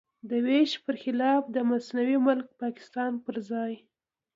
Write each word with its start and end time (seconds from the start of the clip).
د 0.29 0.31
وېش 0.45 0.71
پر 0.85 0.95
خلاف 1.03 1.43
د 1.55 1.57
مصنوعي 1.69 2.17
ملک 2.27 2.47
پاکستان 2.61 3.11
پر 3.25 3.35
ځای. 3.49 3.73